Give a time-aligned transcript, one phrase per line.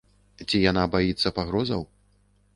[0.47, 1.89] Ці яна баіцца пагрозаў?